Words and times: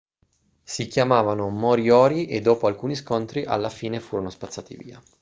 si 0.63 0.87
chiamavano 0.87 1.47
moriori 1.49 2.25
e 2.25 2.41
dopo 2.41 2.65
alcuni 2.65 2.95
scontri 2.95 3.43
alla 3.45 3.69
fine 3.69 3.99
furono 3.99 4.31
spazzati 4.31 4.75
via 4.75 4.99